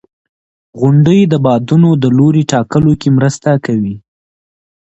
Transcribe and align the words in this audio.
•غونډۍ 0.79 1.19
د 1.27 1.33
بادونو 1.45 1.89
د 2.03 2.05
لوري 2.17 2.43
ټاکلو 2.51 2.91
کې 3.01 3.09
مرسته 3.17 3.49
کوي. 3.65 3.95